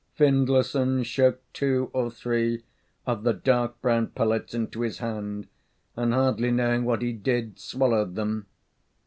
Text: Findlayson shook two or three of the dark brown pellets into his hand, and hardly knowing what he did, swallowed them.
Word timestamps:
Findlayson 0.17 1.03
shook 1.05 1.43
two 1.53 1.91
or 1.93 2.09
three 2.09 2.63
of 3.05 3.21
the 3.21 3.33
dark 3.33 3.79
brown 3.83 4.07
pellets 4.07 4.55
into 4.55 4.81
his 4.81 4.97
hand, 4.97 5.47
and 5.95 6.11
hardly 6.11 6.49
knowing 6.49 6.85
what 6.85 7.03
he 7.03 7.13
did, 7.13 7.59
swallowed 7.59 8.15
them. 8.15 8.47